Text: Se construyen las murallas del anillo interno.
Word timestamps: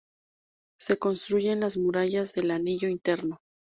Se 0.79 0.97
construyen 0.97 1.59
las 1.59 1.77
murallas 1.77 2.33
del 2.33 2.49
anillo 2.49 2.87
interno. 2.89 3.37